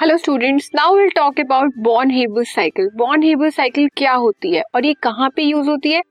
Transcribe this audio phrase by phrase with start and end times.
[0.00, 4.62] Hello students now will talk about Born Haber cycle Born Haber cycle क्या होती है
[4.74, 6.02] और ये कहाँ पे यूज़ होती है?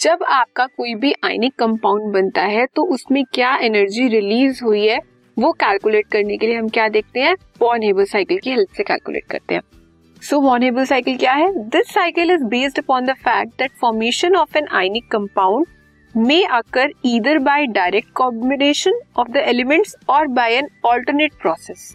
[0.00, 4.98] जब आपका कोई भी आयनिक कंपाउंड बनता है तो उसमें क्या एनर्जी रिलीज़ हुई है,
[5.36, 7.34] वो कैलकुलेट करने के लिए हम क्या देखते हैं?
[7.60, 9.62] बॉर्न हेबर साइकिल की हेल्प से कैलकुलेट करते हैं।
[10.22, 11.48] सो बॉर्न हेबर साइकिल क्या है?
[11.68, 15.66] This cycle is based upon the fact that formation of an ionic compound
[16.14, 21.94] may occur either by direct combination of the elements और by an alternate process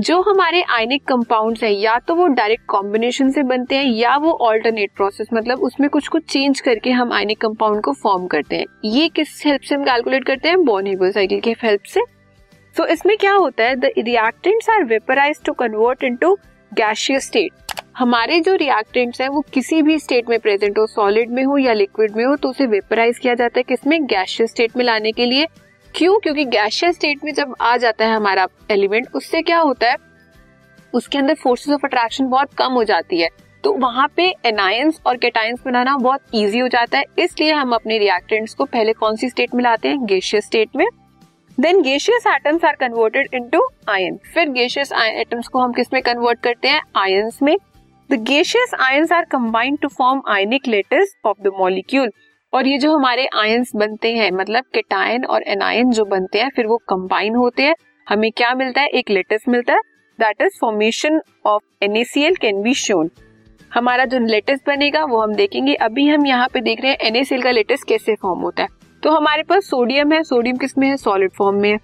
[0.00, 4.30] जो हमारे ionic compounds हैं या तो वो direct combination से बनते हैं या वो
[4.42, 8.66] ऑल्टरनेट प्रोसेस मतलब उसमें कुछ कुछ चेंज करके हम आयनिक कंपाउंड को फॉर्म करते हैं।
[8.84, 10.64] ये किस हेल्प से हम कैलकुलेट करते हैं?
[10.64, 12.00] बोन साइकिल की हेल्प से।
[12.76, 13.76] तो so, इसमें क्या होता है?
[13.76, 16.34] The reactants are vaporize to convert into
[16.72, 21.44] gaseous state हमारे जो रिएक्टेंट्स हैं वो किसी भी स्टेट में प्रेजेंट हो सॉलिड में
[21.44, 24.04] हो या लिक्विड में हो तो उसे वेपराइज किया जाता है किसमें?
[24.04, 25.46] गैशियस स्टेट में लाने के लिए।
[25.94, 26.18] क्यों?
[26.18, 29.96] क्योंकि गैशियस स्टेट में जब आ जाता है हमारा एलिमेंट उससे क्या होता है?
[30.94, 33.28] उसके अंदर फोर्सेस ऑफ़ अट्रैक्शन बहुत कम हो जाती है।
[33.64, 37.98] तो वहाँ पे एनायंस और केटायंस बनाना बहुत इजी हो जाता है। इसलिए हम अपने
[37.98, 40.04] रिएक्टेंट्स को पहले कौन सी स्टेट में लाते हैं?
[40.06, 40.86] गेशियस स्टेट में।
[41.58, 46.68] Then gaseous atoms are converted into ion फिर गेशियस एटम्स को हम किसमें कन्वर्ट करते
[46.68, 46.82] हैं?
[46.96, 47.56] आयंस में।
[48.10, 52.10] The gaseous ions are combined to form ionic lattice of the molecule
[52.52, 56.66] और ये जो हमारे आयंस बनते हैं मतलब केटायन और एनायन जो बनते हैं, फिर
[56.66, 57.74] वो कंबाइन होते हैं।
[58.06, 58.88] हमें क्या मिलता है?
[58.88, 59.80] एक लेटेस्ट मिलता है।
[60.18, 63.10] That is formation of NaCl can be shown
[63.74, 67.42] हमारा जो लेटेस्ट बनेगा, वो हम देखेंगे। अभी हम यहाँ पे देख रहे हैं एनएसीएल
[67.42, 68.68] का लेटेस्ट कैसे फॉर्म होता है।
[69.02, 70.96] तो हमारे पास सोडियम है। सोडियम किसमें है?
[70.96, 71.78] सॉलिड फॉर्म में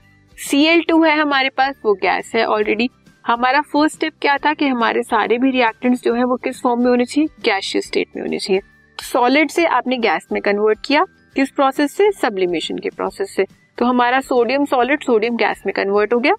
[0.55, 2.89] एल टू है हमारे पास, वो गैस है ऑलरेडी
[3.27, 6.83] हमारा फ़र्स्ट स्टेप क्या था कि हमारे सारे भी रिएक्टेंट्स जो है, वो किस फॉर्म
[6.83, 7.29] में होने चाहिए?
[7.45, 8.61] गैशियस स्टेट में होने चाहिए।
[9.03, 11.05] सॉलिड से आपने गैस में कन्वर्ट किया
[11.37, 12.11] किस प्रोसेस से?
[12.13, 13.45] सब्लिमेशन के प्रोसेस से।
[13.79, 16.35] तो हमारा सोडियम सॉलिड सोडियम गैस में कन्वर्ट हो गया।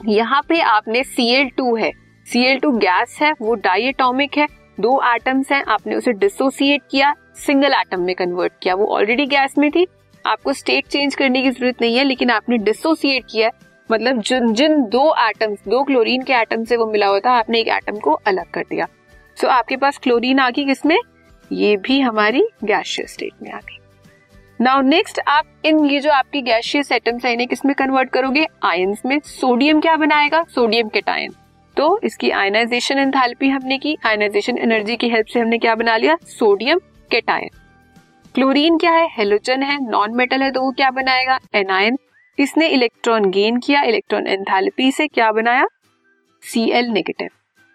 [0.00, 1.02] यहाँ पे आपने
[1.56, 1.90] टू है।
[2.56, 4.46] टू गैस है वो डाइएटॉमिक है।
[4.80, 9.58] दो एटम्स हैं आपने उसे डिसोसिएट किया सिंगल एटम में कन्वर्ट किया। वो ऑलरेडी गैस
[9.58, 9.86] में थी।
[10.24, 13.50] आपको स्टेट चेंज करने की ज़रूरत नहीं है लेकिन आपने डिसोसिएट किया
[13.90, 17.60] मतलब जिन जिन दो एटम्स दो क्लोरीन के एटम से वो मिला हुआ था आपने
[17.60, 20.98] एक एटम को अलग कर दिया। सो so, आपके पास क्लोरीन आ गई किसमें?
[21.52, 23.76] ये भी हमारी गैशियस स्टेट में आ गई।
[24.60, 28.46] नाउ नेक्स्ट आप इन ये जो आपकी गैशियस एटम्स है, इन्हें किसमें कन्वर्ट करोगे?
[28.64, 30.42] आयंस में। सोडियम क्या बनाएगा?
[30.48, 31.34] सोडियम केटायन
[31.76, 36.16] तो इसकी आयनाइजेशन एंथैल्पी हमने की। आयनाइजेशन एनर्जी की हेल्प से हमने क्या बना लिया?
[36.28, 36.78] सोडियम
[37.10, 37.48] केटायन
[38.34, 39.08] क्लोरीन क्या है?
[39.10, 41.38] हेलोजन है। नॉन मेटल है तो वो क्या बनाएगा?
[41.54, 41.98] एनायन
[42.38, 45.66] इसने इलेक्ट्रॉन गेन किया। इलेक्ट्रॉन एंथैल्पी से क्या बनाया?
[46.42, 47.28] सी एल नेगेटिव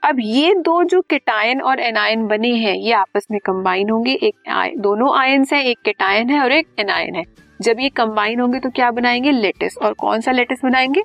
[0.03, 4.50] अब ये दो जो केटायन और एनायन बने हैं ये आपस में कंबाइन होंगे। एक
[4.50, 7.24] आय, दोनों आयन है एक केटायन है और एक एनायन है।
[7.62, 9.31] जब ये कंबाइन होंगे तो क्या बनाएँगे?
[9.31, 11.03] लेटेस और कौन सा लेटेस बनाएँगे?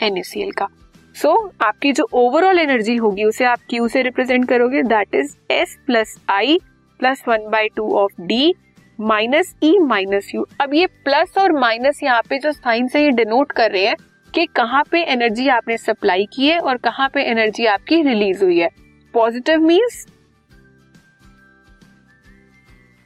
[0.00, 0.68] एनएसीएल का।
[1.16, 5.36] सो so, आपकी जो ओवरऑल एनर्जी होगी उसे आप क्यू से रिप्रेजेंट करोगे। That is
[5.50, 6.58] S plus I
[7.00, 8.54] plus one by two of D
[8.98, 13.10] minus E minus U अब ये प्लस और माइनस यहाँ पे जो साइन से ये
[13.10, 13.96] डिनोट कर रहे हैं।
[14.34, 18.58] कि कहाँ पे एनर्जी आपने सप्लाई की है और कहाँ पे एनर्जी आपकी रिलीज़ हुई
[18.58, 18.68] है।
[19.14, 20.06] पॉजिटिव मीन्स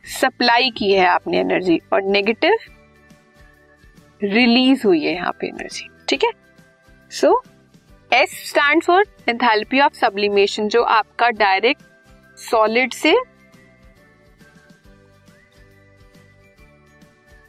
[0.05, 2.56] सप्लाई की है आपने एनर्जी और नेगेटिव
[4.22, 6.31] रिलीज़ हुई है यहाँ पे एनर्जी ठीक है?
[7.10, 7.43] So
[8.10, 11.83] S stand for enthalpy of sublimation जो आपका डायरेक्ट
[12.39, 13.15] सॉलिड से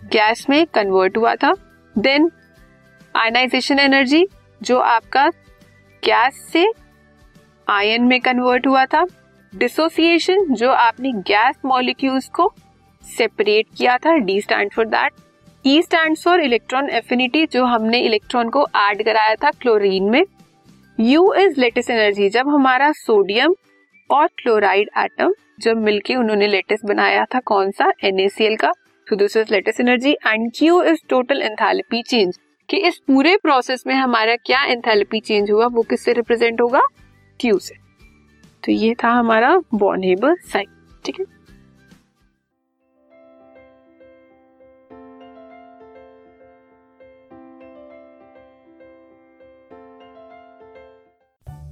[0.01, 1.53] गैस में कन्वर्ट हुआ था।
[1.95, 2.31] देन
[3.15, 4.27] आयनाइजेशन एनर्जी,
[4.61, 5.27] जो आपका
[6.03, 6.71] गैस से
[7.67, 9.05] आयन में कन्वर्ट हुआ था।
[9.55, 12.53] डिसोसिएशन, जो आपने गैस मॉलिक्यूल्स को
[13.17, 15.11] सेपरेट किया था। D stand for that.
[15.65, 20.23] E stand for electron affinity, जो हमने इलेक्ट्रॉन को ऐड कराया था क्लोरीन में।
[20.99, 23.55] यू इज़ लेटेस्ट एनर्जी, जब हमारा सोडियम
[24.09, 27.91] और क्लोराइड एटम, जब मिलके उन्होंने लेटेस्ट बनाया था, कौन सा?
[28.03, 28.71] एनएसीएल का।
[29.09, 30.11] So this is lattice energy.
[30.27, 32.39] And Q is total enthalpy change
[32.69, 36.81] कि इस पूरे प्रोसेस में हमारा क्या एंथैल्पी चेंज हुआ वो किससे रिप्रेजेंट होगा?
[37.39, 37.75] क्यू से।
[38.63, 41.25] तो ये था हमारा बॉर्नेबल साइकिल ठीक है?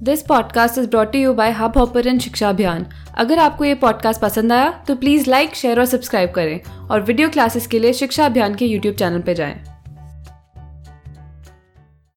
[0.02, 2.86] This podcast is brought you by Hub Hopper शिक्षा अभियान
[3.18, 7.28] अगर आपको ये पॉडकास्ट पसंद आया तो प्लीज़ लाइक शेयर और सब्सक्राइब करें। और वीडियो
[7.28, 9.71] क्लासेस के लिए शिक्षा अभियान के यूट्यूब चैनल पर जाएँ।